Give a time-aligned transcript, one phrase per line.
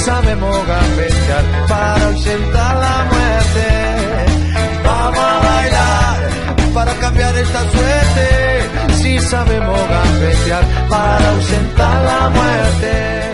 [0.00, 3.66] Sabemos gambetear para ausentar la muerte.
[4.84, 8.94] Vamos a bailar para cambiar esta suerte.
[8.94, 13.30] Si sabemos gambetear para ausentar la muerte.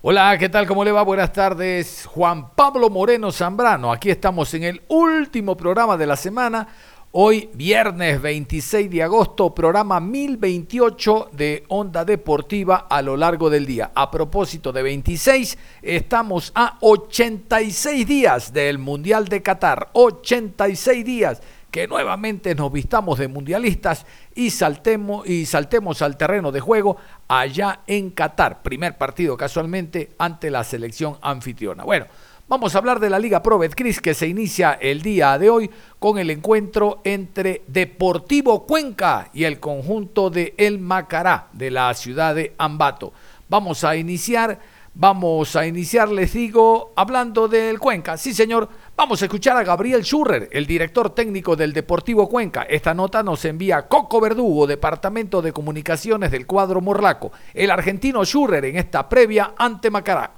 [0.00, 0.66] Hola, ¿qué tal?
[0.66, 1.02] ¿Cómo le va?
[1.02, 2.06] Buenas tardes.
[2.06, 3.92] Juan Pablo Moreno Zambrano.
[3.92, 6.66] Aquí estamos en el último programa de la semana
[7.12, 13.92] Hoy, viernes 26 de agosto, programa 1028 de Onda Deportiva a lo largo del día.
[13.94, 19.88] A propósito de 26, estamos a 86 días del Mundial de Qatar.
[19.94, 26.60] 86 días que nuevamente nos vistamos de mundialistas y saltemos, y saltemos al terreno de
[26.60, 28.62] juego allá en Qatar.
[28.62, 31.84] Primer partido casualmente ante la selección anfitriona.
[31.84, 32.04] Bueno.
[32.50, 35.70] Vamos a hablar de la Liga Pro Betcris que se inicia el día de hoy
[35.98, 42.34] con el encuentro entre Deportivo Cuenca y el conjunto de El Macará de la ciudad
[42.34, 43.12] de Ambato.
[43.50, 44.60] Vamos a iniciar,
[44.94, 48.16] vamos a iniciar, les digo, hablando del Cuenca.
[48.16, 52.62] Sí, señor, vamos a escuchar a Gabriel Schurrer, el director técnico del Deportivo Cuenca.
[52.62, 57.30] Esta nota nos envía Coco Verdugo, Departamento de Comunicaciones del cuadro Morlaco.
[57.52, 60.37] El argentino Schurrer en esta previa ante Macará.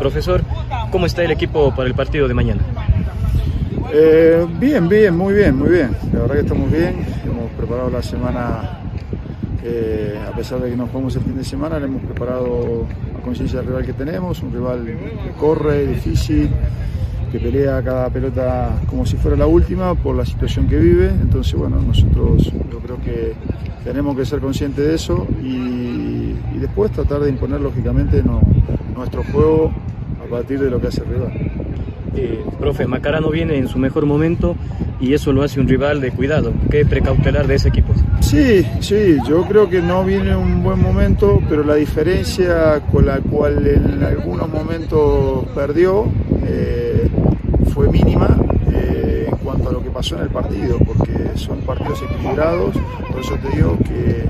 [0.00, 0.42] Profesor,
[0.90, 2.62] ¿cómo está el equipo para el partido de mañana?
[3.92, 5.94] Eh, bien, bien, muy bien, muy bien.
[6.14, 7.04] La verdad que estamos bien.
[7.22, 8.80] Hemos preparado la semana,
[9.62, 13.22] eh, a pesar de que nos jugamos el fin de semana, le hemos preparado a
[13.22, 16.48] conciencia del rival que tenemos, un rival que corre, difícil,
[17.30, 21.08] que pelea cada pelota como si fuera la última por la situación que vive.
[21.08, 23.34] Entonces, bueno, nosotros yo creo que
[23.84, 28.22] tenemos que ser conscientes de eso y, después tratar de imponer lógicamente
[28.94, 29.72] nuestro juego
[30.24, 31.32] a partir de lo que hace el rival.
[32.16, 34.56] Eh, profe, Macarano viene en su mejor momento
[35.00, 36.52] y eso lo hace un rival de cuidado.
[36.70, 37.94] ¿Qué precautelar de ese equipo?
[38.20, 43.06] Sí, sí, yo creo que no viene en un buen momento, pero la diferencia con
[43.06, 46.06] la cual en algunos momentos perdió
[46.44, 47.08] eh,
[47.72, 48.36] fue mínima
[48.72, 52.74] eh, en cuanto a lo que pasó en el partido, porque son partidos equilibrados,
[53.08, 54.26] por eso te digo que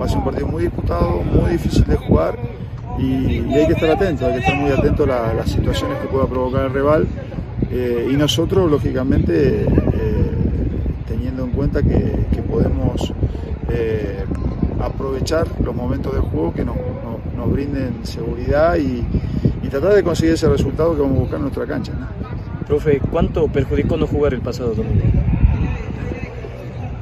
[0.00, 2.36] va a ser un partido muy disputado, muy difícil de jugar
[3.00, 6.26] y, hay que estar atento, hay que estar muy atento a las situaciones que pueda
[6.26, 7.06] provocar el rival
[7.70, 9.66] eh, y nosotros lógicamente eh,
[11.06, 13.12] teniendo en cuenta que, podemos
[13.68, 14.24] eh,
[14.80, 16.76] aprovechar los momentos de juego que nos,
[17.46, 19.04] brinden seguridad y,
[19.70, 21.92] tratar de conseguir ese resultado que vamos a buscar en nuestra cancha.
[22.66, 25.04] Profe, ¿cuánto perjudicó no jugar el pasado domingo?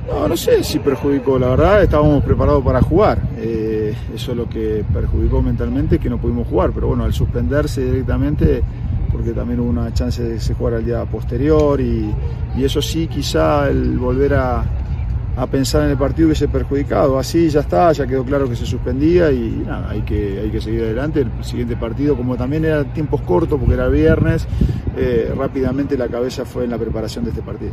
[0.06, 3.18] No, no sé si perjudicó, la verdad estábamos preparados para jugar.
[4.14, 8.62] Eso es lo que perjudicó mentalmente, que no pudimos jugar, pero bueno, al suspenderse directamente,
[9.12, 12.14] porque también hubo una chance de que se jugara el día posterior y,
[12.56, 14.64] eso sí, quizá el volver a,
[15.50, 17.16] pensar en el partido hubiese perjudicado.
[17.16, 20.60] Así ya está, ya quedó claro que se suspendía y nada, hay que, hay que
[20.60, 21.20] seguir adelante.
[21.20, 24.48] El siguiente partido, como también era tiempos cortos, porque era viernes,
[24.96, 27.72] eh, rápidamente la cabeza fue en la preparación de este partido.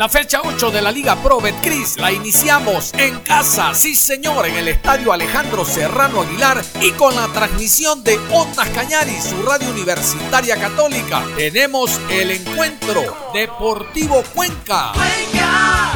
[0.00, 4.56] La fecha 8 de la Liga Pro Betcris la iniciamos en casa, sí señor, en
[4.56, 10.56] el Estadio Alejandro Serrano Aguilar y con la transmisión de Ondas Cañaris, su radio universitaria
[10.56, 11.22] católica.
[11.36, 14.92] Tenemos el encuentro Deportivo Cuenca.
[14.94, 15.92] Cuenca.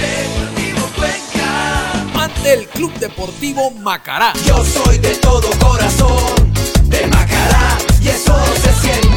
[0.00, 2.24] Deportivo Cuenca.
[2.24, 4.32] Ante el Club Deportivo Macará.
[4.44, 6.52] Yo soy de todo corazón
[6.86, 9.11] de Macará y eso se siente.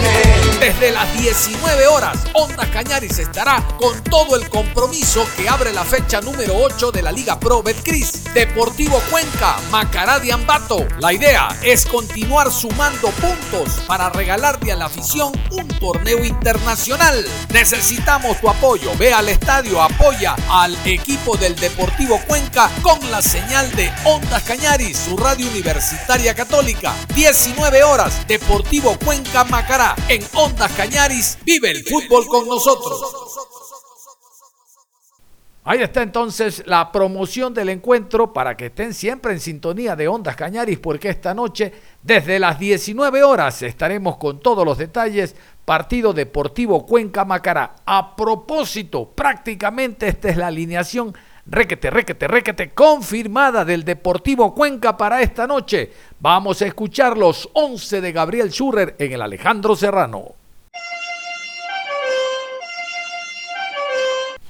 [0.59, 6.21] Desde las 19 horas, Onda Cañaris estará con todo el compromiso que abre la fecha
[6.21, 8.33] número 8 de la Liga Pro Betcris.
[8.33, 10.87] Deportivo Cuenca, Macará de Ambato.
[10.99, 17.23] La idea es continuar sumando puntos para regalarle a la afición un torneo internacional.
[17.53, 18.91] Necesitamos tu apoyo.
[18.97, 24.97] Ve al estadio, apoya al equipo del Deportivo Cuenca con la señal de Ondas Cañaris,
[24.97, 26.95] su radio universitaria católica.
[27.13, 31.37] 19 horas, Deportivo Cuenca Macará en Ondas Cañaris.
[31.43, 33.01] Vive el fútbol con nosotros.
[35.67, 40.35] Ahí está entonces la promoción del encuentro para que estén siempre en sintonía de Ondas
[40.35, 41.73] Cañaris porque esta noche
[42.03, 45.35] desde las 19 horas estaremos con todos los detalles
[45.65, 47.77] Partido Deportivo Cuenca Macará.
[47.83, 51.15] A propósito, prácticamente esta es la alineación
[51.45, 55.91] requete, requete, requete, confirmada del Deportivo Cuenca para esta noche.
[56.19, 60.33] Vamos a escuchar los 11 de Gabriel Schurrer en el Alejandro Serrano.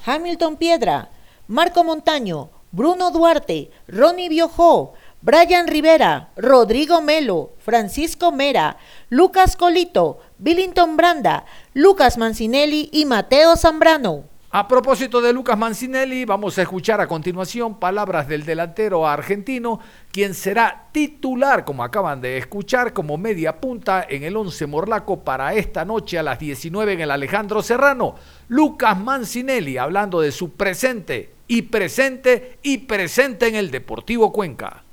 [0.05, 1.09] Hamilton Piedra,
[1.47, 8.77] Marco Montaño, Bruno Duarte, Ronnie Biojó, Brian Rivera, Rodrigo Melo, Francisco Mera,
[9.09, 14.34] Lucas Colito, Billington Branda, Lucas Mancinelli y Mateo Zambrano.
[14.57, 19.81] A propósito de Lucas Mancinelli, vamos a escuchar a continuación palabras del delantero argentino,
[20.13, 25.53] quien será titular, como acaban de escuchar, como media punta en el 11 Morlaco para
[25.55, 28.15] esta noche a las 19 en el Alejandro Serrano.
[28.47, 34.84] Lucas Mancinelli hablando de su presente y presente y presente en el Deportivo Cuenca.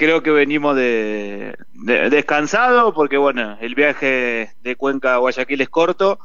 [0.00, 6.18] Creo que venimos de, descansado porque bueno, el viaje de Cuenca a Guayaquil es corto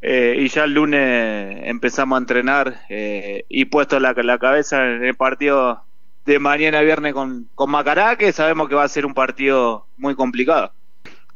[0.00, 5.04] eh, y ya el lunes empezamos a entrenar eh, y puesto la, la, cabeza en
[5.04, 5.84] el partido
[6.24, 10.16] de mañana viernes con, con Macará, que sabemos que va a ser un partido muy
[10.16, 10.72] complicado.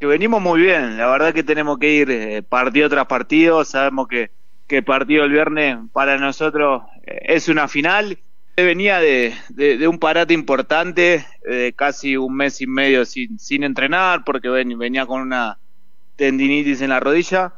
[0.00, 4.08] Que venimos muy bien, la verdad que tenemos que ir eh, partido tras partido, sabemos
[4.08, 4.32] que,
[4.66, 8.18] que el partido el viernes para nosotros es una final
[8.64, 14.24] venía de, de, un parate importante, de casi un mes y medio sin, sin entrenar,
[14.24, 15.58] porque venía con una
[16.16, 17.52] tendinitis en la rodilla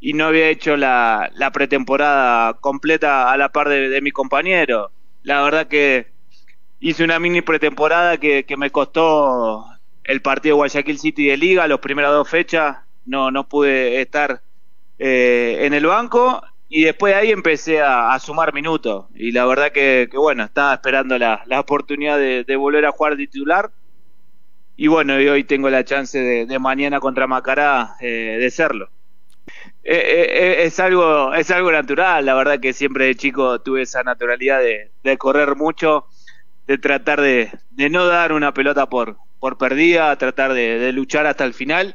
[0.00, 4.90] y no había hecho la, pretemporada completa a la par de, mi compañero.
[5.22, 6.06] La verdad que
[6.80, 9.66] hice una mini pretemporada que, que me costó
[10.04, 14.40] el partido Guayaquil City de Liga, las primeras dos fechas, no, no pude estar
[14.98, 19.06] eh, en el banco y después de ahí empecé a, sumar minutos.
[19.14, 23.70] Y la verdad que, bueno, estaba esperando la, la oportunidad de, volver a jugar titular.
[24.76, 28.90] Y bueno, y hoy tengo la chance de, mañana contra Macará eh, de serlo.
[29.84, 34.02] Eh, eh, es algo es algo natural, la verdad que siempre de chico tuve esa
[34.02, 36.06] naturalidad de, de correr mucho,
[36.66, 41.44] de tratar de, de, no dar una pelota por, por perdida, tratar de luchar hasta
[41.44, 41.94] el final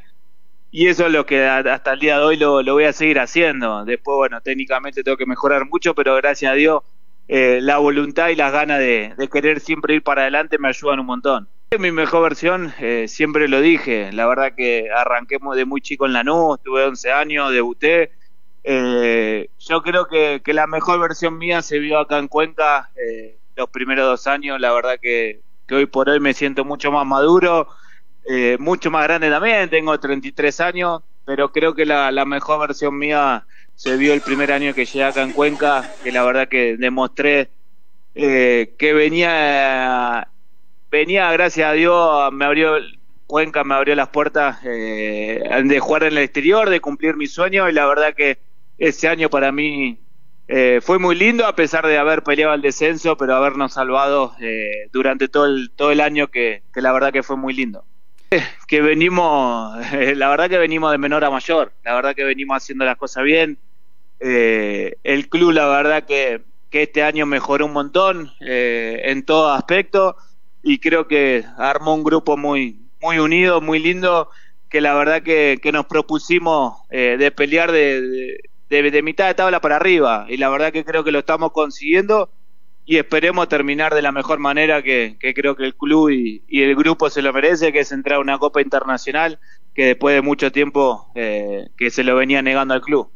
[0.74, 3.84] y eso es lo que hasta el día de hoy lo, voy a seguir haciendo.
[3.84, 6.82] Después, bueno, técnicamente tengo que mejorar mucho, pero gracias a Dios
[7.28, 11.06] eh, la voluntad y las ganas de, querer siempre ir para adelante me ayudan un
[11.06, 11.48] montón.
[11.78, 16.14] Mi mejor versión, eh, siempre lo dije, la verdad que arranqué de muy chico en
[16.14, 18.12] la Lanús, tuve 11 años, debuté.
[18.64, 22.90] Eh, yo creo que, la mejor versión mía se vio acá en Cuenca
[23.56, 27.68] los primeros dos años, la verdad que hoy por hoy me siento mucho más maduro,
[28.24, 33.44] eh, mucho más grande también, tengo 33 años, pero creo que la, mejor versión mía
[33.74, 37.50] se vio el primer año que llegué acá en Cuenca, que la verdad que demostré
[38.14, 40.28] eh, que venía,
[40.90, 42.76] venía, gracias a Dios, me abrió
[43.26, 47.68] Cuenca, me abrió las puertas eh, de jugar en el exterior, de cumplir mi sueño,
[47.68, 48.38] y la verdad que
[48.78, 49.98] ese año para mí
[50.82, 54.36] fue muy lindo, a pesar de haber peleado el descenso, pero habernos salvado
[54.92, 57.86] durante todo el, todo el año, que la verdad que fue muy lindo
[58.66, 62.84] que venimos, la verdad que venimos de menor a mayor, la verdad que venimos haciendo
[62.84, 63.58] las cosas bien.
[64.20, 70.16] Eh, el club, la verdad que, este año mejoró un montón eh, en todo aspecto
[70.62, 74.30] y creo que armó un grupo muy, muy unido, muy lindo,
[74.70, 79.76] que la verdad que, nos propusimos eh, de pelear de, de mitad de tabla para
[79.76, 82.30] arriba y la verdad que creo que lo estamos consiguiendo
[82.84, 87.10] y esperemos terminar de la mejor manera que, creo que el club y, el grupo
[87.10, 89.38] se lo merece, que es entrar a una Copa Internacional
[89.74, 93.10] que después de mucho tiempo eh, que se lo venía negando al club.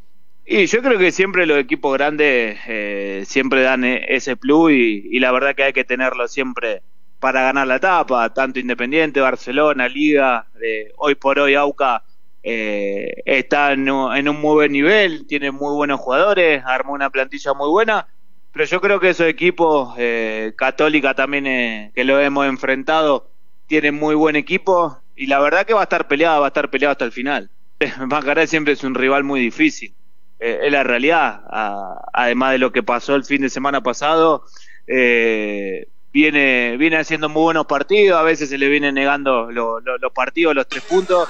[0.46, 5.18] Y yo creo que siempre los equipos grandes eh, siempre dan e, ese plus y,
[5.18, 6.82] la verdad que hay que tenerlo siempre
[7.18, 12.02] para ganar la etapa, tanto Independiente, Barcelona, Liga, eh, hoy por hoy Auca
[12.48, 18.06] está en un muy buen nivel, tiene muy buenos jugadores, armó una plantilla muy buena
[18.56, 23.28] pero yo creo que esos equipos, eh, Católica también, eh, que lo hemos enfrentado,
[23.66, 26.70] tienen muy buen equipo y la verdad que va a estar peleado, va a estar
[26.70, 27.50] peleado hasta el final.
[28.06, 29.92] Macará siempre es un rival muy difícil,
[30.40, 31.42] eh, es la realidad.
[32.14, 34.44] además de lo que pasó el fin de semana pasado,
[34.86, 40.66] viene, viene haciendo muy buenos partidos, a veces se le viene negando los partidos, los
[40.66, 41.28] tres puntos.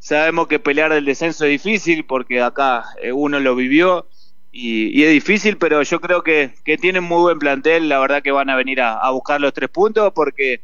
[0.00, 2.84] Sabemos que pelear el descenso es difícil porque acá
[3.14, 4.06] uno lo vivió
[4.50, 8.30] y, es difícil, pero yo creo que, que, tienen muy buen plantel, la verdad que
[8.30, 10.60] van a venir a, buscar los tres puntos porque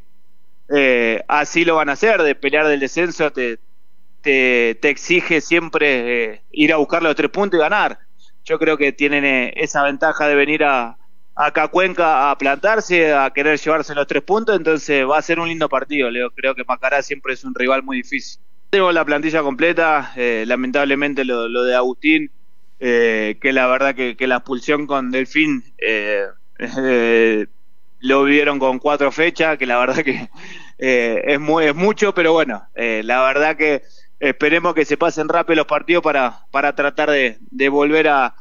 [0.75, 3.59] eh, así lo van a hacer, de pelear del descenso te,
[4.23, 7.99] te, te exige siempre eh, ir a buscar los tres puntos y ganar.
[8.45, 10.97] Yo creo que tienen eh, esa ventaja de venir a,
[11.35, 15.39] acá a Cuenca a plantarse, a querer llevarse los tres puntos, entonces va a ser
[15.39, 16.11] un lindo partido.
[16.11, 16.31] Leo.
[16.31, 18.41] Creo que Macará siempre es un rival muy difícil.
[18.71, 22.31] Tengo la plantilla completa, eh, lamentablemente lo, lo, de Agustín,
[22.81, 26.27] eh, que la verdad que, que, la expulsión con Delfín eh,
[26.59, 27.47] eh
[28.01, 30.29] lo vivieron con cuatro fechas, que la verdad que
[30.77, 33.81] es, muy, es mucho, pero bueno, la verdad que
[34.21, 37.39] esperemos que se pasen rápido los partidos para, para tratar de,
[37.71, 38.35] volver a,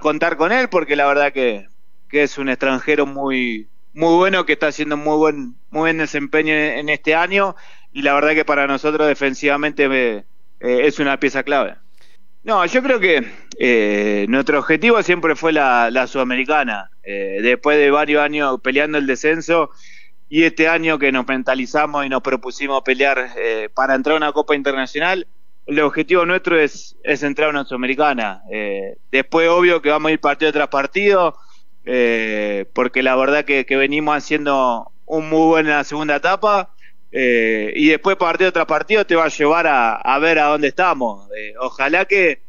[0.00, 1.66] contar con él, porque la verdad que,
[2.08, 6.54] que es un extranjero muy, muy bueno, que está haciendo muy buen, muy buen desempeño
[6.54, 7.56] en, este año
[7.92, 10.24] y la verdad que para nosotros defensivamente eh,
[10.60, 11.76] es una pieza clave.
[12.42, 13.26] No, yo creo que
[13.58, 16.90] eh, nuestro objetivo siempre fue la, Sudamericana.
[17.02, 19.70] Eh, después de varios años peleando el descenso
[20.28, 24.32] y este año que nos mentalizamos y nos propusimos pelear eh, para entrar a una
[24.32, 25.26] Copa Internacional,
[25.66, 28.42] el objetivo nuestro es, es entrar a una Sudamericana.
[28.50, 31.36] Eh, después, obvio que vamos a ir partido tras partido
[31.84, 36.70] eh, porque la verdad que, que, venimos haciendo un muy buena segunda etapa
[37.12, 40.68] eh, y después partido tras partido te va a llevar a, a ver a dónde
[40.68, 41.28] estamos.
[41.36, 42.42] Eh, ojalá que,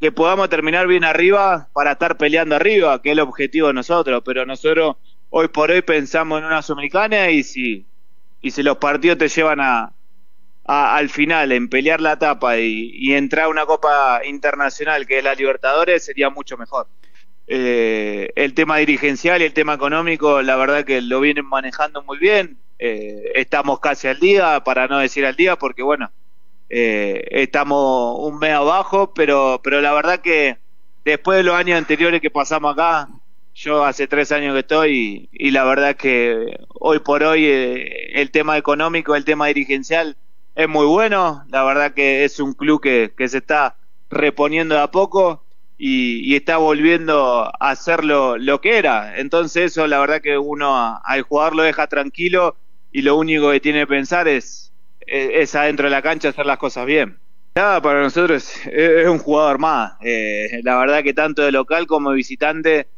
[0.00, 4.22] que podamos terminar bien arriba para estar peleando arriba, que es el objetivo de nosotros,
[4.24, 4.96] pero nosotros
[5.30, 7.86] hoy por hoy pensamos en una sudamericana y si,
[8.40, 9.92] y si los partidos te llevan a,
[10.64, 15.34] al final en pelear la etapa y entrar a una copa internacional que es la
[15.34, 16.88] Libertadores sería mucho mejor.
[17.48, 22.18] Eh, el tema dirigencial y el tema económico, la verdad que lo vienen manejando muy
[22.18, 22.58] bien.
[22.78, 26.10] Eh, estamos casi al día, para no decir al día, porque bueno,
[26.68, 30.58] eh, estamos un mes abajo, pero, pero la verdad que
[31.04, 33.08] después de los años anteriores que pasamos acá,
[33.54, 38.30] yo hace tres años que estoy y, la verdad que hoy por hoy eh, el
[38.30, 40.16] tema económico, el tema dirigencial
[40.54, 41.44] es muy bueno.
[41.48, 43.76] La verdad que es un club que, que se está
[44.10, 45.42] reponiendo de a poco
[45.78, 49.18] y, y, está volviendo a hacer lo, que era.
[49.18, 52.56] Entonces eso la verdad que uno al jugar lo deja tranquilo
[52.92, 54.72] y lo único que tiene que pensar es,
[55.06, 57.18] es, adentro de la cancha hacer las cosas bien.
[57.54, 59.94] Nada, para nosotros es, es un jugador más.
[60.02, 62.88] Eh, la verdad que tanto de local como de visitante,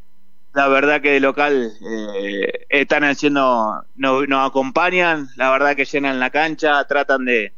[0.54, 1.72] la verdad que de local
[2.16, 7.52] eh, están haciendo, nos, nos acompañan, la verdad que llenan la cancha, tratan de,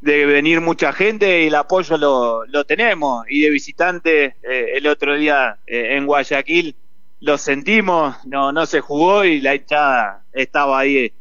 [0.00, 3.24] de venir mucha gente y el apoyo lo, lo tenemos.
[3.28, 6.76] Y de visitante, eh, el otro día eh, en Guayaquil
[7.20, 11.12] lo sentimos, no, no se jugó y la hinchada estaba ahí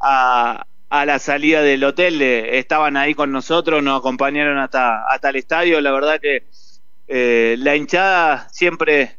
[0.00, 5.30] a, a la salida del hotel, eh, estaban ahí con nosotros, nos acompañaron hasta, hasta
[5.30, 5.80] el estadio.
[5.80, 6.44] La verdad que
[7.08, 9.16] eh, la hinchada siempre,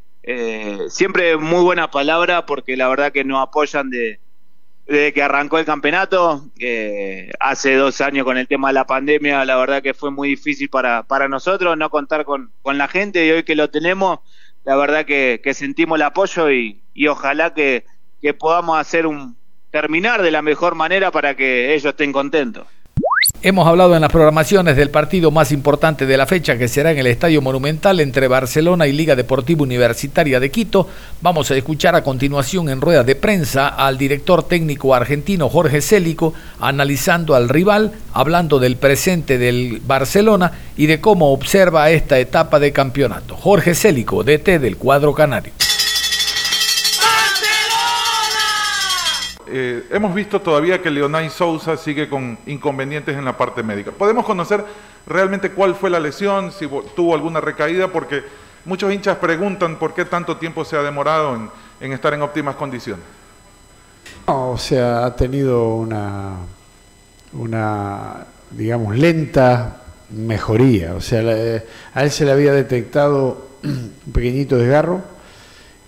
[0.88, 4.22] siempre muy buena palabra porque la verdad que nos apoyan de
[4.86, 9.46] desde que arrancó el campeonato, eh, hace dos años con el tema de la pandemia,
[9.46, 13.26] la verdad que fue muy difícil para, para nosotros no contar con, con la gente
[13.26, 14.20] y hoy que lo tenemos,
[14.66, 17.86] la verdad que, que sentimos el apoyo y, y ojalá que,
[18.22, 19.38] que podamos hacer un
[19.72, 22.68] terminar de la mejor manera para que ellos estén contentos.
[23.42, 27.00] Hemos hablado en las programaciones del partido más importante de la fecha que será en
[27.00, 30.88] el Estadio Monumental entre Barcelona y Liga Deportiva Universitaria de Quito.
[31.22, 36.34] Vamos a escuchar a continuación en rueda de prensa al director técnico argentino Jorge Célico
[36.60, 42.72] analizando al rival, hablando del presente del Barcelona y de cómo observa esta etapa de
[42.72, 43.36] campeonato.
[43.36, 45.52] Jorge Célico, DT del cuadro canario.
[49.56, 53.92] Eh, hemos visto todavía que Leonay Sousa sigue con inconvenientes en la parte médica.
[53.92, 54.66] ¿Podemos conocer
[55.06, 57.88] realmente cuál fue la lesión, si tuvo alguna recaída?
[57.90, 58.24] Porque
[58.66, 61.38] muchos hinchas preguntan por qué tanto tiempo se ha demorado
[61.80, 63.06] en, estar en óptimas condiciones.
[64.26, 66.32] O sea, ha tenido una,
[67.34, 70.96] una digamos, lenta mejoría.
[70.96, 71.20] O sea,
[71.94, 75.13] a él se le había detectado un pequeñito desgarro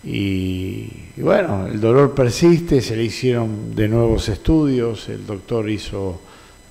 [0.05, 6.21] y, bueno, el dolor persiste, se le hicieron de nuevos estudios, el doctor hizo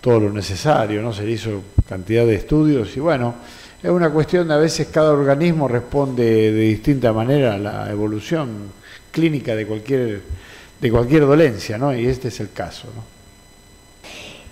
[0.01, 1.13] todo lo necesario, ¿no?
[1.13, 3.35] Se le hizo cantidad de estudios y bueno,
[3.83, 8.71] es una cuestión de a veces cada organismo responde de distinta manera a la evolución
[9.11, 10.23] clínica de cualquier,
[10.81, 11.95] de cualquier dolencia, ¿no?
[11.95, 13.03] Y este es el caso, ¿no?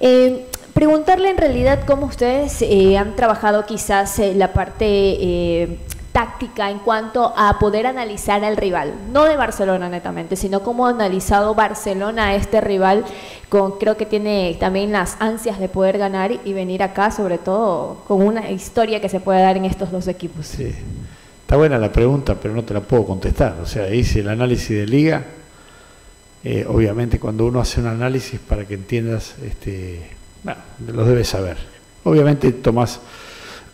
[0.00, 5.78] Eh, preguntarle en realidad cómo ustedes eh, han trabajado quizás eh, la parte
[6.12, 10.90] táctica en cuanto a poder analizar al rival, no de Barcelona netamente, sino cómo ha
[10.90, 13.04] analizado Barcelona a este rival,
[13.48, 18.02] con creo que tiene también las ansias de poder ganar y venir acá, sobre todo
[18.06, 20.46] con una historia que se puede dar en estos dos equipos.
[20.46, 20.74] Sí.
[21.42, 23.56] Está buena la pregunta, pero no te la puedo contestar.
[23.62, 25.24] O sea, hice el análisis de liga.
[26.44, 30.00] Eh, obviamente cuando uno hace un análisis para que entiendas, este,
[30.42, 31.58] bueno, lo debes saber.
[32.04, 33.00] Obviamente tomás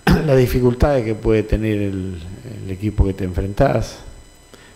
[0.26, 2.16] las dificultades que puede tener el,
[2.68, 4.00] equipo que te enfrentás,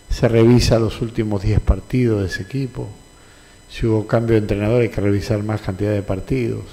[0.09, 2.89] se revisa los últimos 10 partidos de ese equipo,
[3.69, 6.63] si hubo cambio de entrenador hay que revisar más cantidad de partidos,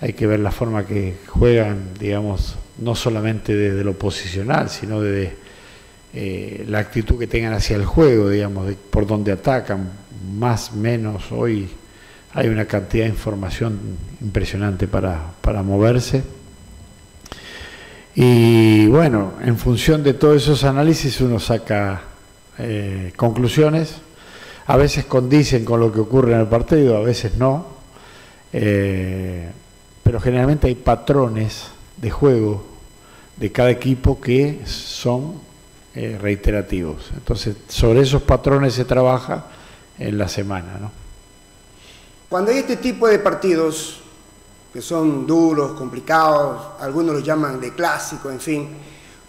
[0.00, 5.36] hay que ver la forma que juegan, digamos, no solamente desde lo posicional, sino desde
[6.12, 9.90] eh, la actitud que tengan hacia el juego, digamos, por donde atacan,
[10.36, 11.68] más, menos, hoy
[12.34, 13.78] hay una cantidad de información
[14.20, 16.22] impresionante para, para moverse.
[18.14, 22.02] Y bueno, en función de todos esos análisis uno saca
[22.58, 23.96] eh, conclusiones,
[24.66, 27.66] a veces condicen con lo que ocurre en el partido, a veces no,
[28.52, 29.50] eh,
[30.02, 32.66] pero generalmente hay patrones de juego
[33.36, 35.40] de cada equipo que son
[35.94, 37.10] eh, reiterativos.
[37.14, 39.46] Entonces, sobre esos patrones se trabaja
[39.98, 40.90] en la semana.
[42.28, 44.00] Cuando hay este tipo de partidos,
[44.72, 48.68] que son duros, complicados, algunos los llaman de clásico, en fin,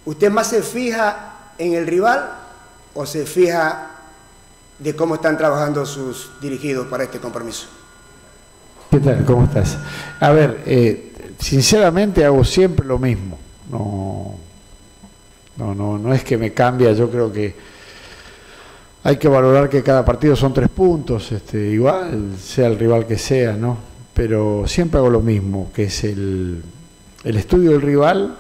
[0.06, 2.32] ¿usted más se fija en el rival
[2.94, 3.88] o se fija
[4.78, 7.68] de cómo están trabajando sus dirigidos para este compromiso?
[8.90, 9.24] ¿Qué tal?
[9.26, 9.78] ¿Cómo estás?
[10.20, 13.40] A ver, eh, sinceramente hago siempre lo mismo.
[13.70, 14.36] No,
[15.58, 17.56] no, no, no es que me cambia, yo creo que
[19.04, 23.18] hay que valorar que cada partido son tres puntos, este, igual sea el rival que
[23.18, 23.91] sea, ¿no?
[24.14, 26.62] Pero siempre hago lo mismo, que es el,
[27.24, 28.36] estudio del rival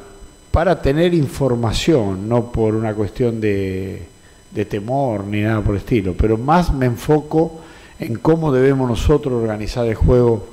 [0.51, 4.07] para tener información, no por una cuestión de,
[4.51, 7.61] de temor ni nada por el estilo, pero más me enfoco
[7.99, 10.45] en cómo debemos nosotros organizar el juego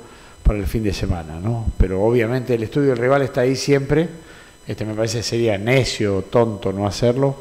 [0.43, 1.65] para el fin de semana, ¿no?
[1.77, 4.07] Pero obviamente el estudio del rival está ahí siempre,
[4.67, 7.35] este me parece sería necio, tonto no hacerlo,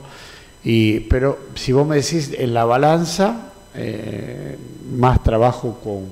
[0.65, 4.57] y, pero si vos me decís en la balanza, eh,
[4.97, 6.07] más trabajo con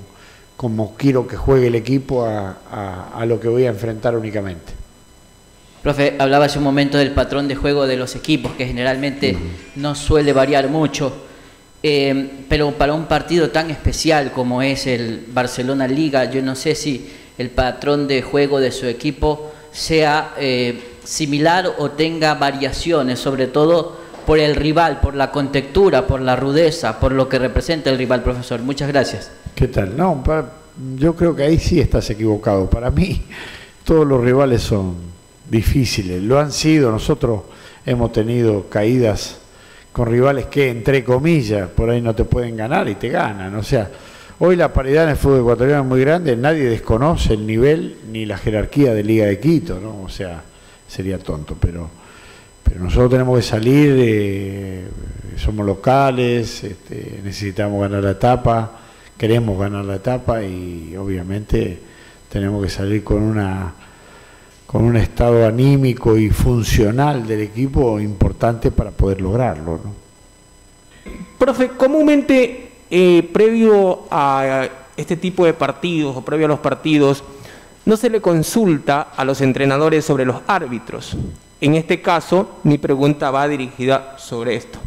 [0.57, 4.73] cómo quiero que juegue el equipo a, a, a lo que voy a enfrentar únicamente.
[5.83, 9.37] Profe, hablaba hace un momento del patrón de juego de los equipos, que generalmente
[9.77, 11.13] no suele variar mucho,
[11.83, 16.75] eh, pero para un partido tan especial como es el Barcelona Liga, yo no sé
[16.75, 17.09] si
[17.39, 24.06] el patrón de juego de su equipo sea eh, similar o tenga variaciones, sobre todo
[24.27, 28.23] por el rival, por la contextura, por la rudeza, por lo que representa el rival,
[28.23, 28.61] profesor.
[28.61, 29.31] Muchas gracias.
[29.55, 29.97] ¿Qué tal?
[29.97, 30.51] No, para,
[30.99, 32.69] yo creo que ahí sí estás equivocado.
[32.69, 33.23] Para mí,
[33.85, 34.97] todos los rivales son
[35.49, 36.23] difíciles.
[36.23, 37.43] Lo han sido, nosotros
[37.87, 39.39] hemos tenido caídas
[39.93, 43.55] con rivales que, entre comillas, por ahí no te pueden ganar y te ganan.
[43.55, 43.91] O sea,
[44.41, 48.27] hoy la paridad en el fútbol ecuatoriano es muy grande, nadie desconoce el nivel ni
[48.27, 50.03] la jerarquía de Liga de Quito, ¿no?
[50.03, 50.43] O sea,
[50.87, 51.89] sería tonto, pero,
[52.67, 54.89] pero nosotros tenemos que salir, eh,
[55.37, 58.73] somos locales, este, necesitamos ganar la etapa,
[59.17, 61.79] queremos ganar la etapa y obviamente
[62.29, 63.73] tenemos que salir con una
[64.67, 69.81] con un estado anímico y funcional del equipo importante para poder lograrlo.
[69.83, 69.95] ¿no?
[71.39, 77.23] Profe, comúnmente eh, previo a este tipo de partidos o previo a los partidos,
[77.85, 81.17] no se le consulta a los entrenadores sobre los árbitros.
[81.61, 84.79] En este caso, mi pregunta va dirigida sobre esto.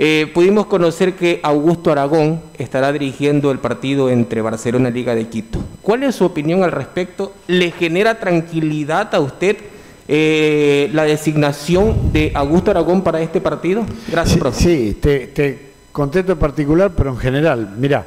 [0.00, 5.28] Eh, pudimos conocer que Augusto Aragón estará dirigiendo el partido entre Barcelona y Liga de
[5.28, 5.58] Quito.
[5.82, 7.32] ¿Cuál es su opinión al respecto?
[7.48, 9.56] ¿Le genera tranquilidad a usted
[10.06, 13.84] eh, la designación de Augusto Aragón para este partido?
[14.08, 14.62] Gracias, sí, profe.
[14.62, 17.74] Sí, te, te, contesto en particular, pero en general.
[17.76, 18.06] Mira,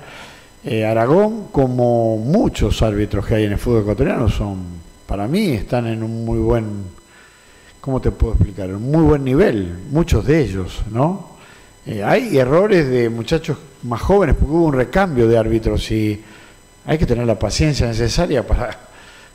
[0.64, 4.60] eh, Aragón, como muchos árbitros que hay en el fútbol ecuatoriano, son,
[5.06, 6.86] para mí, están en un muy buen,
[7.82, 8.70] ¿cómo te puedo explicar?
[8.70, 11.32] Muy buen nivel, muchos de ellos, ¿no?
[11.86, 16.22] Eh, hay errores de muchachos más jóvenes porque hubo un recambio de árbitros y
[16.86, 18.78] hay que tener la paciencia necesaria para,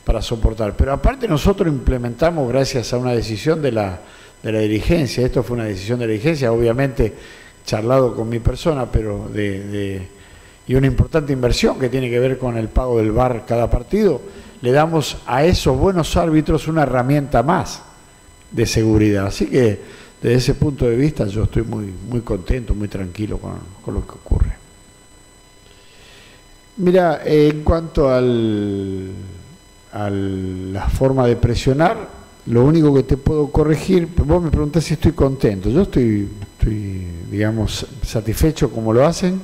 [0.05, 0.75] para soportar.
[0.77, 3.99] Pero aparte nosotros implementamos gracias a una decisión de la,
[4.41, 7.13] de la dirigencia, esto fue una decisión de la dirigencia, obviamente
[7.65, 10.07] charlado con mi persona, pero de, de,
[10.67, 14.21] y una importante inversión que tiene que ver con el pago del bar cada partido,
[14.61, 17.81] le damos a esos buenos árbitros una herramienta más
[18.51, 19.27] de seguridad.
[19.27, 19.79] Así que
[20.21, 24.05] desde ese punto de vista yo estoy muy, muy contento, muy tranquilo con, con lo
[24.05, 24.57] que ocurre.
[26.77, 29.11] Mira, en cuanto al,
[29.91, 34.93] a la forma de presionar, lo único que te puedo corregir, vos me preguntás si
[34.93, 39.41] estoy contento, yo estoy, estoy digamos, satisfecho como lo hacen,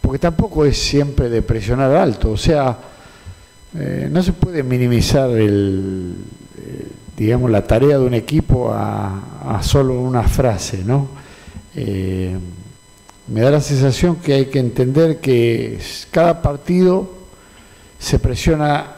[0.00, 2.78] porque tampoco es siempre de presionar alto, o sea,
[3.74, 6.14] eh, no se puede minimizar el,
[7.20, 11.08] digamos, la tarea de un equipo a, solo una frase, ¿no?
[11.74, 12.34] Eh,
[13.28, 15.78] me da la sensación que hay que entender que
[16.10, 17.10] cada partido
[17.98, 18.96] se presiona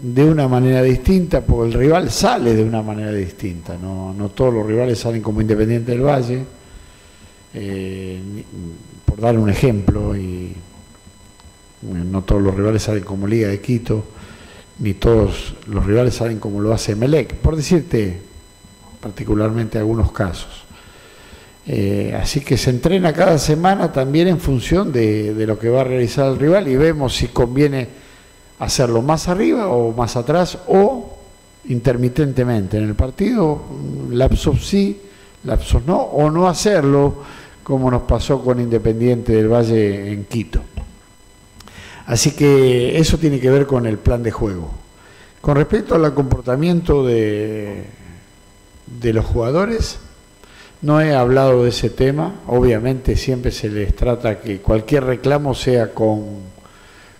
[0.00, 4.54] de una manera distinta, porque el rival sale de una manera distinta, no, no todos
[4.54, 6.44] los rivales salen como Independiente del Valle,
[7.54, 8.20] eh,
[9.04, 10.54] por dar un ejemplo, y
[11.82, 14.04] no todos los rivales salen como Liga de Quito,
[14.78, 18.20] ni todos los rivales salen como lo hace Melec, por decirte
[19.00, 20.64] particularmente algunos casos.
[21.66, 25.82] Eh, así que se entrena cada semana también en función de, de lo que va
[25.82, 27.88] a realizar el rival y vemos si conviene
[28.58, 31.18] hacerlo más arriba o más atrás o
[31.68, 35.00] intermitentemente en el partido, mm, lapsos sí,
[35.44, 37.22] lapsos no, o no hacerlo
[37.62, 40.62] como nos pasó con Independiente del Valle en Quito.
[42.08, 44.70] Así que eso tiene que ver con el plan de juego.
[45.42, 47.84] Con respecto al comportamiento de,
[48.86, 49.98] de los jugadores,
[50.80, 52.40] no he hablado de ese tema.
[52.46, 56.24] Obviamente siempre se les trata que cualquier reclamo sea con,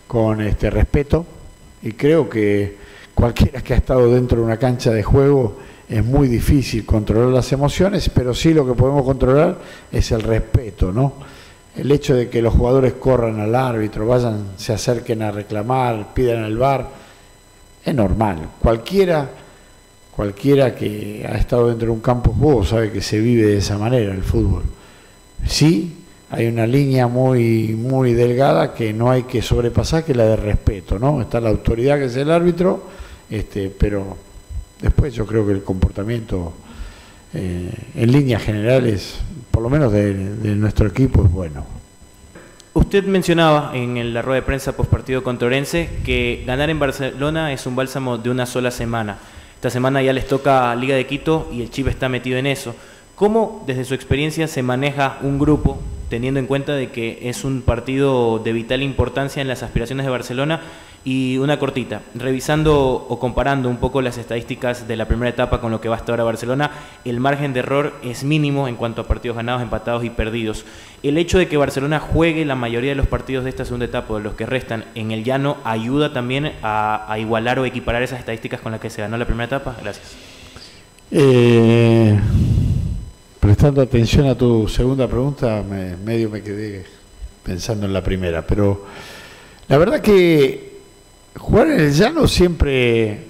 [0.07, 1.27] con este respeto.
[1.83, 2.79] Y creo que
[3.15, 7.53] cualquiera que ha estado dentro de una cancha de juego es muy difícil controlar las
[7.53, 9.59] emociones, pero sí lo que podemos controlar
[9.93, 11.13] es el respeto, ¿no?
[11.79, 16.43] El hecho de que los jugadores corran al árbitro, vayan, se acerquen a reclamar, pidan
[16.43, 16.89] el bar,
[17.85, 18.49] es normal.
[18.61, 19.31] Cualquiera,
[20.15, 23.59] cualquiera que ha estado dentro de un campo de juego sabe que se vive de
[23.59, 24.65] esa manera el fútbol.
[25.47, 25.99] Sí,
[26.31, 30.37] hay una línea muy, muy delgada que no hay que sobrepasar, que es la de
[30.37, 31.23] respeto, ¿no?
[31.23, 32.83] Está la autoridad que es el árbitro,
[33.31, 34.17] este, pero
[34.83, 36.55] después yo creo que el comportamiento
[37.35, 39.19] eh, en líneas generales,
[39.59, 40.15] por lo menos de,
[40.55, 41.67] nuestro equipo, es bueno.
[42.75, 47.67] Usted mencionaba en la rueda de prensa postpartido contra Orense que ganar en Barcelona es
[47.67, 49.19] un bálsamo de una sola semana.
[49.57, 52.77] Esta semana ya les toca Liga de Quito y el Chip está metido en eso.
[53.17, 57.63] ¿Cómo desde su experiencia se maneja un grupo teniendo en cuenta de que es un
[57.63, 60.61] partido de vital importancia en las aspiraciones de Barcelona?
[61.05, 62.77] Y una cortita, revisando
[63.09, 66.13] o comparando un poco las estadísticas de la primera etapa con lo que va hasta
[66.13, 66.71] ahora Barcelona,
[67.05, 70.65] el margen de error es mínimo en cuanto a partidos ganados, empatados y perdidos.
[71.03, 74.15] El hecho de que Barcelona juegue la mayoría de los partidos de esta segunda etapa,
[74.15, 78.61] de los que restan en el llano, ayuda también a, igualar o equiparar esas estadísticas
[78.61, 79.77] con las que se ganó la primera etapa.
[79.81, 80.15] Gracias.
[81.11, 82.19] Eh,
[83.41, 86.85] prestando atención a tu segunda pregunta, me- medio me quedé
[87.43, 88.85] pensando en la primera, pero
[89.69, 90.68] la verdad que
[91.39, 93.25] jugar en el llano siempre,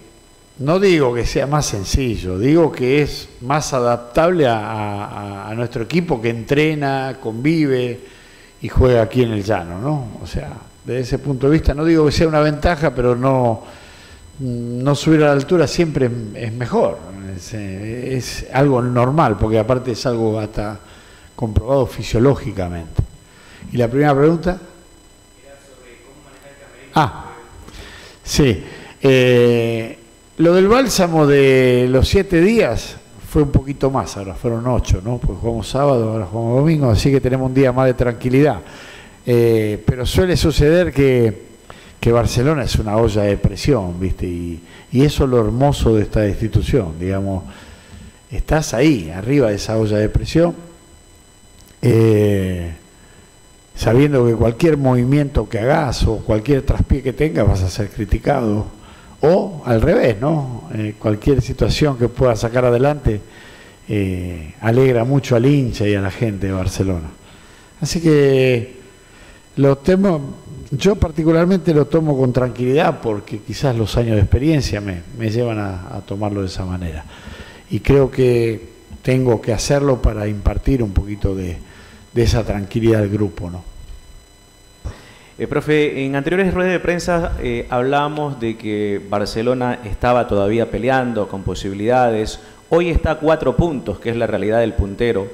[0.59, 5.83] no digo que sea más sencillo, digo que es más adaptable a, a- a nuestro
[5.85, 8.01] equipo que entrena, convive
[8.61, 10.09] y juega aquí en el llano, ¿no?
[10.23, 10.53] O sea,
[10.85, 13.63] desde ese punto de vista, no digo que sea una ventaja, pero no,
[14.41, 16.99] no subir a la altura siempre es, mejor,
[17.37, 20.81] es, es algo normal, porque aparte es algo hasta
[21.37, 23.03] comprobado fisiológicamente.
[23.71, 24.59] ¿Y la primera pregunta?
[26.95, 27.25] Ah,
[28.29, 28.63] sí.
[29.01, 29.99] Eh,
[30.37, 32.97] lo del bálsamo de los siete días
[33.29, 35.19] fue un poquito más, ahora fueron ocho, ¿no?
[35.19, 38.61] Pues jugamos sábado, ahora jugamos domingo, así que tenemos un día más de tranquilidad.
[39.27, 41.43] Eh, pero suele suceder que,
[42.01, 44.27] que Barcelona es una olla de presión, ¿viste?
[44.27, 44.61] Y,
[44.93, 47.45] y eso es lo hermoso de esta institución, digamos.
[48.31, 50.55] Estás ahí, arriba de esa olla de presión,
[51.83, 52.73] eh,
[53.79, 58.67] sabiendo que cualquier movimiento que hagas o cualquier traspié que tengas vas a ser criticado.
[59.21, 60.65] O al revés, ¿no?
[60.75, 63.21] Eh, cualquier situación que pueda sacar adelante
[63.89, 67.09] eh, alegra mucho al hincha y a la gente de Barcelona.
[67.81, 68.79] Así que
[69.57, 70.35] lo temo,
[70.73, 76.01] yo particularmente lo tomo con tranquilidad porque quizás los años de experiencia me, llevan a
[76.05, 77.05] tomarlo de esa manera.
[77.71, 78.61] Y creo que
[79.03, 81.68] tengo que hacerlo para impartir un poquito de,
[82.19, 83.63] de esa tranquilidad al grupo, ¿no?
[85.39, 91.29] Eh, profe, en anteriores ruedas de prensa eh, hablábamos de que Barcelona estaba todavía peleando
[91.29, 92.41] con posibilidades.
[92.71, 95.29] Hoy está a cuatro puntos, que es la realidad del puntero.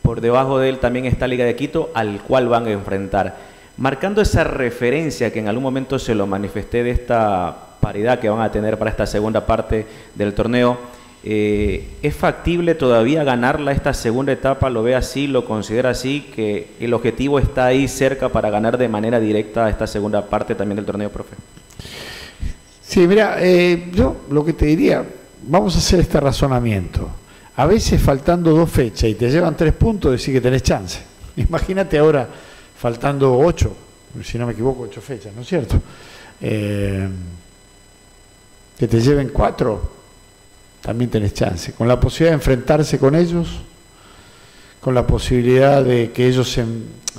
[0.00, 3.36] Por debajo de él también está Liga de Quito, al cual van a enfrentar.
[3.76, 8.40] Marcando esa referencia que en algún momento se lo manifesté de esta paridad que van
[8.40, 10.78] a tener para esta segunda parte del torneo,
[11.26, 14.68] eh, ¿es factible todavía ganarla esta segunda etapa?
[14.68, 15.26] ¿Lo ve así?
[15.26, 16.30] ¿Lo considera así?
[16.34, 20.76] ¿Que el objetivo está ahí cerca para ganar de manera directa esta segunda parte también
[20.76, 21.36] del torneo, profe?
[22.82, 25.02] Sí, mira, eh, yo lo que te diría,
[25.46, 27.08] vamos a hacer este razonamiento.
[27.56, 31.00] A veces faltando dos fechas y te llevan tres puntos, decir que tenés chance.
[31.36, 32.28] Imagínate ahora
[32.76, 33.74] faltando ocho,
[34.22, 35.80] si no me equivoco, ocho fechas, ¿no es cierto?
[36.42, 37.08] Eh,
[38.78, 40.03] que te lleven cuatro,
[40.84, 41.72] también tenés chance.
[41.72, 43.48] Con la posibilidad de enfrentarse con ellos,
[44.82, 46.60] con la posibilidad de que ellos,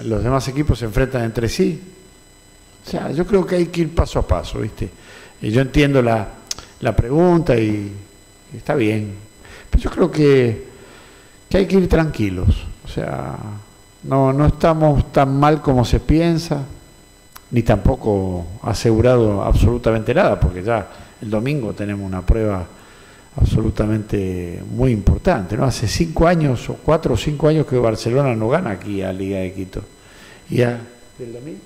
[0.03, 1.81] los demás equipos se enfrentan entre sí,
[2.85, 4.87] O sea, yo creo que hay que ir paso a paso, ¿viste?
[5.41, 6.27] Y yo entiendo la,
[6.81, 7.91] la pregunta y,
[8.53, 9.15] y está bien.
[9.71, 10.67] Pero yo creo que,
[11.49, 12.67] que hay que ir tranquilos.
[12.83, 13.35] O sea,
[14.03, 16.63] no, no estamos tan mal como se piensa,
[17.49, 20.87] ni tampoco asegurado absolutamente nada, porque ya
[21.19, 22.67] el domingo tenemos una prueba
[23.37, 25.57] absolutamente muy importante.
[25.57, 25.65] ¿no?
[25.65, 29.39] Hace cinco años, o cuatro o cinco años que Barcelona no gana aquí a Liga
[29.39, 29.81] de Quito.
[30.49, 30.79] Y a,
[31.17, 31.57] ¿Del 2000?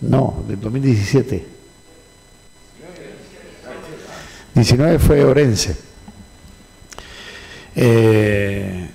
[0.00, 1.58] No, del 2017.
[4.54, 5.76] 19 fue Orense.
[7.76, 8.88] Eh,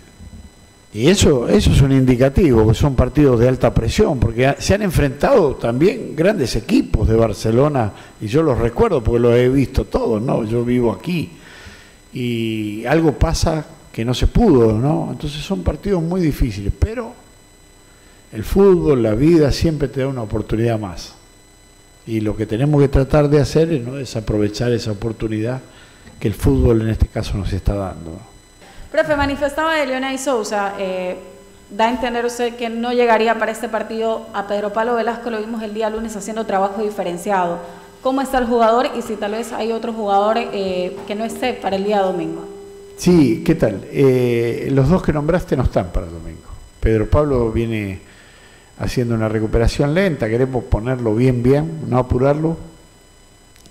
[0.93, 4.83] y eso, eso es un indicativo, que son partidos de alta presión, porque se han
[4.83, 10.21] enfrentado también grandes equipos de Barcelona, y yo los recuerdo porque los he visto todos,
[10.21, 10.43] ¿no?
[10.43, 11.31] Yo vivo aquí,
[12.13, 15.09] y algo pasa que no se pudo, ¿no?
[15.11, 17.13] Entonces son partidos muy difíciles, pero
[18.33, 21.13] el fútbol, la vida, siempre te da una oportunidad más.
[22.07, 23.97] Y lo que tenemos que tratar de hacer ¿no?
[23.97, 25.61] es aprovechar esa oportunidad
[26.19, 28.32] que el fútbol en este caso nos está dando.
[28.93, 31.17] Profe, manifestaba de Leona y Sousa, eh,
[31.71, 35.39] da a entender usted que no llegaría para este partido a Pedro Pablo Velasco, lo
[35.39, 37.57] vimos el día lunes haciendo trabajo diferenciado.
[38.03, 41.53] ¿Cómo está el jugador y si tal vez hay otro jugador eh, que no esté
[41.53, 42.45] para el día domingo?
[42.95, 43.81] Sí, ¿qué tal?
[43.91, 46.43] Eh, los dos que nombraste no están para el domingo.
[46.79, 47.99] Pedro Pablo viene
[48.77, 52.57] haciendo una recuperación lenta, queremos ponerlo bien, bien, no apurarlo.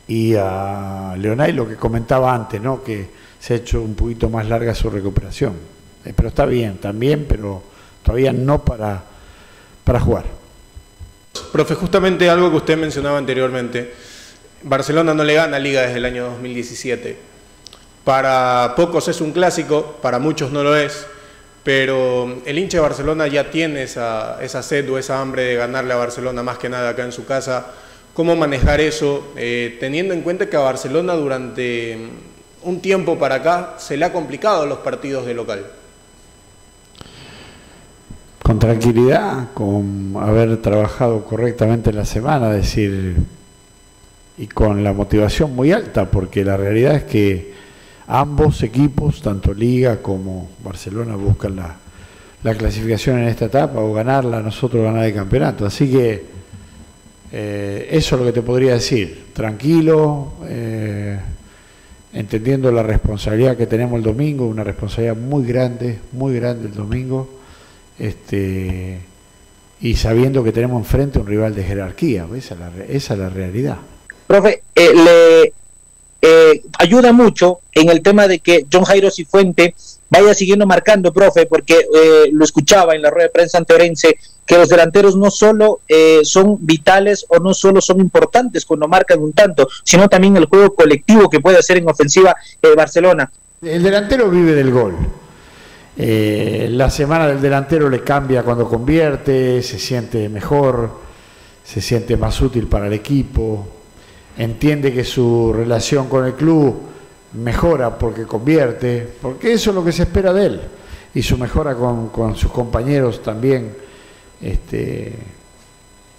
[0.09, 2.83] Y a Leonay lo que comentaba antes, ¿no?
[2.83, 5.55] que se ha hecho un poquito más larga su recuperación.
[6.05, 7.61] Eh, pero está bien, también, pero
[8.05, 9.03] todavía no para,
[9.83, 10.27] para jugar.
[11.51, 13.93] Profe, justamente algo que usted mencionaba anteriormente,
[14.63, 17.17] Barcelona no le gana Liga desde el año 2017.
[18.05, 21.05] Para pocos es un clásico, para muchos no lo es,
[21.65, 25.93] pero el hincha de Barcelona ya tiene esa, esa sed o esa hambre de ganarle
[25.95, 27.73] a Barcelona más que nada acá en su casa.
[28.15, 31.99] ¿Cómo manejar eso, eh, teniendo en cuenta que a Barcelona durante
[32.65, 35.67] un tiempo para acá se le ha complicado los partidos de local?
[38.43, 43.17] Con tranquilidad, con haber trabajado correctamente la semana, decir,
[44.39, 47.55] y con la motivación muy alta, porque la realidad es que
[48.09, 51.77] ambos equipos, tanto Liga como Barcelona, buscan la,
[52.43, 55.65] la clasificación en esta etapa o ganarla, nosotros ganar el campeonato.
[55.65, 56.25] Así que
[57.31, 61.19] eh, eso es lo que te podría decir, tranquilo, eh,
[62.13, 67.29] entendiendo la responsabilidad que tenemos el domingo, una responsabilidad muy grande, muy grande el domingo,
[67.99, 69.01] este,
[69.81, 73.29] y sabiendo que tenemos enfrente un rival de jerarquía, esa es la, esa es la
[73.29, 73.79] realidad.
[74.27, 75.53] Profe, eh, le
[76.25, 79.75] eh, ayuda mucho en el tema de que John Jairo Cifuente
[80.09, 84.57] vaya siguiendo marcando, profe, porque eh, lo escuchaba en la rueda de prensa anteorense, que
[84.57, 89.33] los delanteros no solo eh, son vitales o no solo son importantes cuando marcan un
[89.33, 92.37] tanto, sino también el juego colectivo que puede hacer en ofensiva
[92.77, 93.29] Barcelona.
[93.61, 94.95] El delantero vive del gol.
[95.97, 100.91] la semana del delantero le cambia cuando convierte, se siente mejor,
[101.65, 103.82] se siente más útil para el equipo,
[104.37, 106.81] entiende que su relación con el club
[107.35, 110.61] mejora porque convierte, porque eso es lo que se espera de él.
[111.15, 113.75] Y su mejora con, sus compañeros también
[114.41, 115.13] este,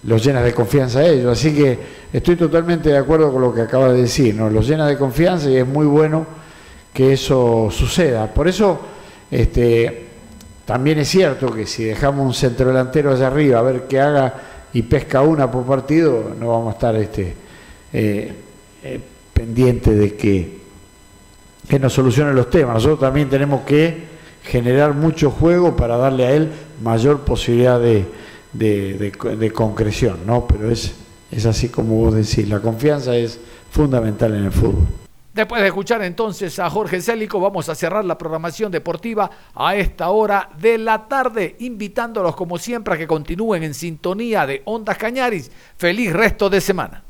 [0.04, 1.32] los llena de confianza a ellos.
[1.32, 1.78] Así que
[2.12, 4.48] estoy totalmente de acuerdo con lo que acaba de decir, ¿no?
[4.48, 6.26] los llena de confianza y es muy bueno
[6.92, 8.32] que eso suceda.
[8.32, 8.78] Por eso
[9.30, 10.06] este,
[10.64, 14.34] también es cierto que si dejamos un centro delantero allá arriba a ver qué haga
[14.72, 17.34] y pesca una por partido, no vamos a estar este,
[17.96, 18.32] eh,
[18.82, 19.00] eh,
[19.32, 20.58] pendiente de que,
[21.68, 22.74] que nos solucione los temas.
[22.74, 24.02] Nosotros también tenemos que
[24.42, 26.48] generar mucho juego para darle a él
[26.82, 28.04] mayor posibilidad de,
[28.52, 30.44] de, de, concreción, ¿no?
[30.48, 30.92] Pero es,
[31.30, 33.38] es así como vos decís, la confianza es
[33.70, 35.03] fundamental en el fútbol.
[35.34, 40.10] Después de escuchar entonces a Jorge Célico, vamos a cerrar la programación deportiva a esta
[40.10, 45.50] hora de la tarde, invitándolos como siempre a que continúen en sintonía de Ondas Cañaris.
[45.76, 47.02] Feliz resto de semana.